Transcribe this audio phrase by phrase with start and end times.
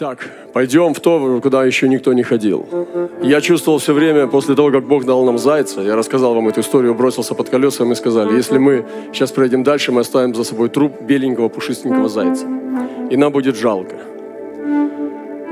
[0.00, 2.66] Так, пойдем в то, куда еще никто не ходил.
[3.22, 6.60] Я чувствовал все время, после того, как Бог дал нам зайца, я рассказал вам эту
[6.60, 10.44] историю, бросился под колеса, и мы сказали, если мы сейчас пройдем дальше, мы оставим за
[10.44, 12.46] собой труп беленького пушистенького зайца.
[13.10, 13.96] И нам будет жалко.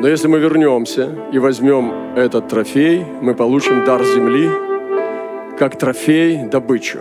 [0.00, 4.48] Но если мы вернемся и возьмем этот трофей, мы получим дар земли,
[5.58, 7.00] как трофей добычу.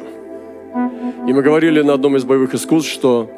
[1.26, 3.30] И мы говорили на одном из боевых искусств, что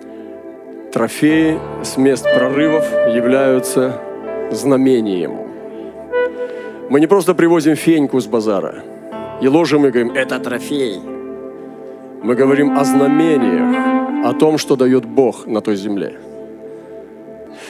[0.91, 2.83] Трофеи с мест прорывов
[3.13, 4.01] являются
[4.49, 5.37] знамением.
[6.89, 8.83] Мы не просто привозим феньку с базара
[9.39, 10.99] и ложим и говорим, это трофей.
[12.23, 16.17] Мы говорим о знамениях, о том, что дает Бог на той земле.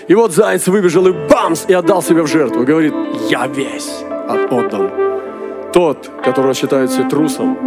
[0.07, 2.63] И вот заяц выбежал и бамс, и отдал себя в жертву.
[2.63, 2.93] говорит,
[3.29, 4.01] я весь
[4.49, 4.91] отдан.
[5.73, 7.57] Тот, которого считают все трусом,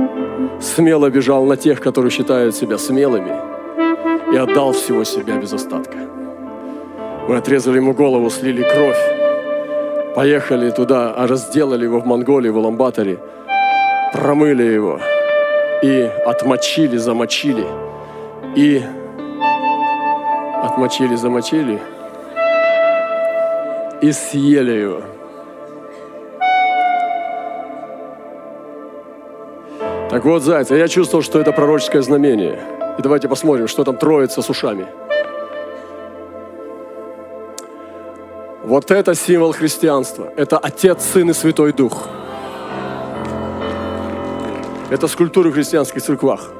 [0.62, 3.36] смело бежал на тех, которые считают себя смелыми–
[4.32, 5.98] и отдал всего себя без остатка.
[7.28, 13.18] Мы отрезали ему голову, слили кровь, поехали туда, а разделали его в Монголии, в Уламбаторе,
[14.12, 15.00] промыли его
[15.82, 17.66] и отмочили, замочили,
[18.56, 18.82] и
[20.62, 21.78] отмочили, замочили,
[24.00, 25.02] и съели его.
[30.08, 32.58] Так вот, зайцы, я чувствовал, что это пророческое знамение–
[32.98, 34.86] и давайте посмотрим, что там троица с ушами.
[38.64, 40.32] Вот это символ христианства.
[40.36, 42.06] Это Отец, Сын и Святой Дух.
[44.90, 46.52] Это скульптуры в христианских церквах.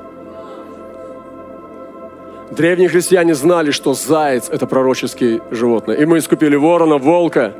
[2.51, 5.97] Древние христиане знали, что заяц– это пророческие животное.
[5.97, 7.55] И мы искупили ворона, волка.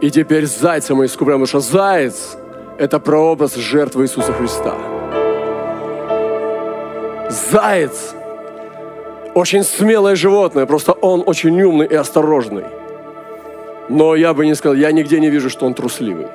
[0.00, 2.36] И теперь зайца мы искупляем, потому что заяц–
[2.78, 4.91] это прообраз жертвы Иисуса Христа.
[7.32, 8.14] Заяц
[9.34, 12.64] очень смелое животное, просто он очень умный и осторожный.
[13.88, 16.26] Но я бы не сказал, я нигде не вижу, что он трусливый.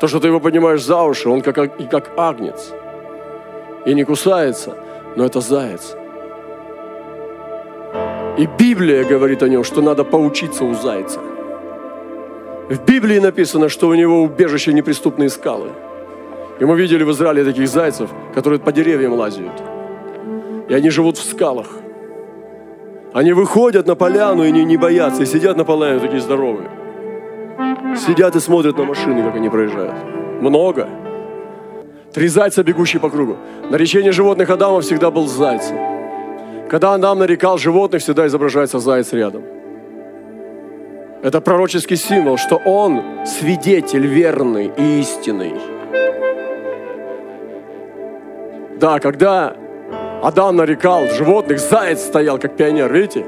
[0.00, 2.72] То, что ты его поднимаешь за уши, он как, и как агнец.
[3.84, 4.76] И не кусается,
[5.16, 5.96] но это заяц.
[8.38, 11.18] И Библия говорит о нем, что надо поучиться у зайца.
[12.68, 15.70] В Библии написано, что у него убежище неприступные скалы–
[16.60, 19.62] и мы видели в Израиле таких зайцев, которые по деревьям лазят.
[20.68, 21.68] И они живут в скалах.
[23.14, 26.68] Они выходят на поляну и не, не боятся, и сидят на поляне такие здоровые.
[27.96, 29.94] Сидят и смотрят на машины, как они проезжают.
[30.40, 30.88] Много.
[32.12, 33.36] Три зайца, бегущие по кругу.
[33.70, 35.76] Наречение животных Адама всегда был зайцем.
[36.68, 39.42] Когда Адам нарекал животных, всегда изображается заяц рядом.
[41.22, 45.77] Это пророческий символ, что он свидетель верный и истинный.
[48.80, 49.54] Да, когда
[50.22, 53.26] Адам нарекал животных, заяц стоял как пионер, видите?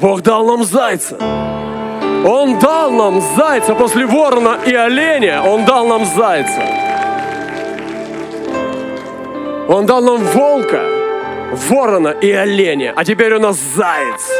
[0.00, 1.18] Бог дал нам зайца.
[2.24, 5.42] Он дал нам зайца после ворона и оленя.
[5.42, 6.62] Он дал нам зайца.
[9.68, 10.80] Он дал нам волка,
[11.68, 12.94] ворона и оленя.
[12.96, 14.30] А теперь у нас заяц.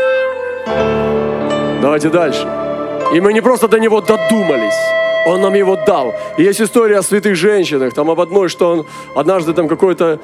[1.83, 2.49] Давайте дальше.
[3.15, 4.79] И мы не просто до него додумались.
[5.27, 6.15] Он нам его дал.
[6.39, 10.19] И есть история о святых женщинах, там об одной, что он однажды там какой-то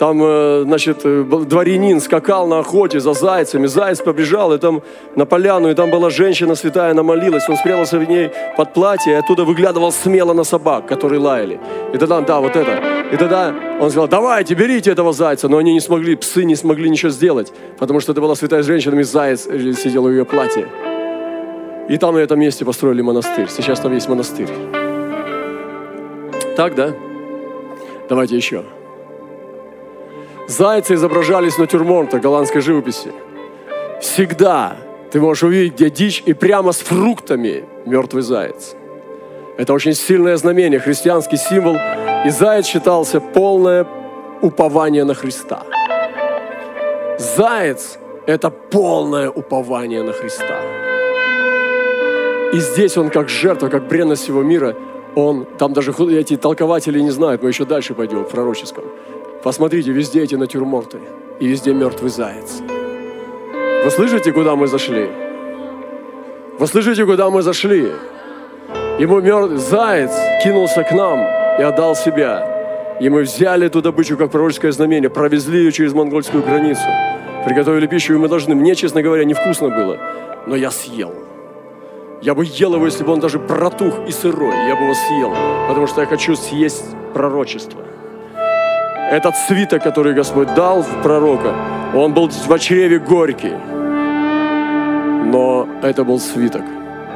[0.00, 4.80] там, э, значит, э, дворянин скакал на охоте за зайцами, заяц побежал, и там
[5.14, 9.12] на поляну, и там была женщина святая, она молилась, он спрятался в ней под платье,
[9.12, 11.60] и оттуда выглядывал смело на собак, которые лаяли.
[11.92, 12.80] И тогда, да, вот это.
[13.12, 16.88] И тогда он сказал, давайте, берите этого зайца, но они не смогли, псы не смогли
[16.88, 20.66] ничего сделать, потому что это была святая женщина, и заяц сидел в ее платье.
[21.90, 23.48] И там на этом месте построили монастырь.
[23.48, 24.48] Сейчас там есть монастырь.
[26.56, 26.94] Так, да?
[28.08, 28.62] Давайте еще.
[30.46, 33.10] Зайцы изображались на натюрморта голландской живописи.
[34.00, 34.76] Всегда
[35.10, 38.76] ты можешь увидеть, где дичь, и прямо с фруктами мертвый заяц.
[39.58, 41.76] Это очень сильное знамение, христианский символ.
[42.24, 43.84] И заяц считался полное
[44.42, 45.64] упование на Христа.
[47.18, 50.89] Заяц– это полное упование на Христа.
[52.52, 54.76] И здесь он как жертва, как бренность всего мира,
[55.14, 58.84] он, там даже эти толкователи не знают, мы еще дальше пойдем в пророческом.
[59.42, 60.98] Посмотрите, везде эти натюрморты,
[61.38, 62.60] и везде мертвый заяц.
[63.84, 65.08] Вы слышите, куда мы зашли?
[66.58, 67.92] Вы слышите, куда мы зашли?
[68.98, 70.10] Ему мертвый заяц
[70.42, 71.20] кинулся к нам
[71.58, 72.98] и отдал себя.
[73.00, 76.82] И мы взяли эту добычу как пророческое знамение, провезли ее через монгольскую границу,
[77.46, 78.54] приготовили пищу, и мы должны.
[78.54, 79.98] Мне, честно говоря, невкусно было,
[80.46, 81.14] но я съел.
[82.22, 84.54] Я бы ел его, если бы он даже протух и сырой.
[84.68, 85.32] Я бы его съел,
[85.68, 86.84] потому что я хочу съесть
[87.14, 87.80] пророчество.
[89.10, 91.54] Этот свиток, который Господь дал в пророка,
[91.94, 93.54] он был в чреве горький.
[95.32, 96.62] Но это был свиток.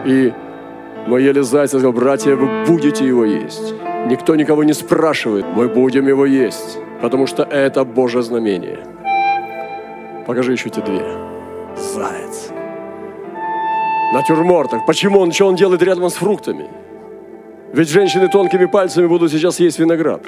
[0.07, 0.33] И
[1.07, 3.75] мы ели зайца, сказал, братья, вы будете его есть.
[4.07, 8.79] Никто никого не спрашивает, мы будем его есть, потому что это Божье знамение.
[10.27, 11.05] Покажи еще те две.
[11.77, 12.64] Заяц.
[14.13, 14.87] Натюрмортах.
[14.87, 15.33] Почему он?
[15.33, 16.69] Что он делает рядом с фруктами?
[17.73, 20.23] Ведь женщины тонкими пальцами будут сейчас есть виноград.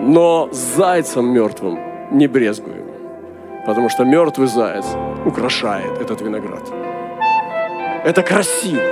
[0.00, 1.78] Но зайцем мертвым
[2.10, 2.84] не брезгуем.
[3.66, 4.84] Потому что мертвый заяц
[5.24, 6.62] украшает этот виноград.
[8.04, 8.82] Это красиво.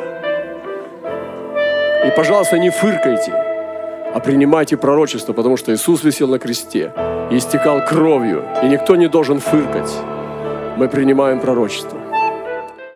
[2.06, 3.32] И, пожалуйста, не фыркайте,
[4.14, 6.92] а принимайте пророчество, потому что Иисус висел на кресте
[7.30, 9.92] и истекал кровью, и никто не должен фыркать.
[10.78, 11.99] Мы принимаем пророчество.